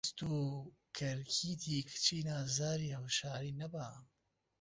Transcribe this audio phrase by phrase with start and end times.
[0.05, 0.33] دەست و
[0.97, 3.89] کەرکیتی کچی نازداری هەوشاری نەبا